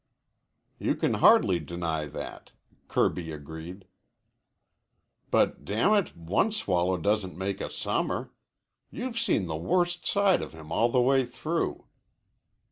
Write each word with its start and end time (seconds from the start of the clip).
"You 0.79 0.95
can 0.95 1.13
hardly 1.13 1.59
deny 1.59 2.07
that," 2.07 2.53
Kirby 2.87 3.31
agreed. 3.31 3.85
"But, 5.29 5.63
damn 5.63 5.93
it, 5.93 6.17
one 6.17 6.51
swallow 6.51 6.97
doesn't 6.97 7.37
make 7.37 7.61
a 7.61 7.69
summer. 7.69 8.31
You've 8.89 9.19
seen 9.19 9.45
the 9.45 9.55
worst 9.57 10.07
side 10.07 10.41
of 10.41 10.53
him 10.53 10.71
all 10.71 10.89
the 10.89 11.01
way 11.01 11.23
through." 11.23 11.85